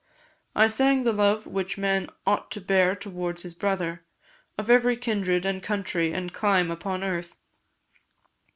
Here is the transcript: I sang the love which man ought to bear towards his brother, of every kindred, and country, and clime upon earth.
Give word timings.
I 0.55 0.65
sang 0.65 1.03
the 1.03 1.13
love 1.13 1.45
which 1.45 1.77
man 1.77 2.09
ought 2.25 2.49
to 2.53 2.59
bear 2.59 2.95
towards 2.95 3.43
his 3.43 3.53
brother, 3.53 4.03
of 4.57 4.67
every 4.67 4.97
kindred, 4.97 5.45
and 5.45 5.61
country, 5.61 6.11
and 6.11 6.33
clime 6.33 6.71
upon 6.71 7.03
earth. 7.03 7.37